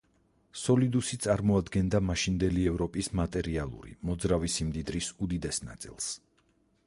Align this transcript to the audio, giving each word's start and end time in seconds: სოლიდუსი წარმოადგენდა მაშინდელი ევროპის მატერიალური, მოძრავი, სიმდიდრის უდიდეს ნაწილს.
სოლიდუსი 0.59 1.19
წარმოადგენდა 1.25 2.01
მაშინდელი 2.05 2.63
ევროპის 2.71 3.11
მატერიალური, 3.19 3.95
მოძრავი, 4.11 4.51
სიმდიდრის 4.57 5.11
უდიდეს 5.27 5.61
ნაწილს. 5.69 6.11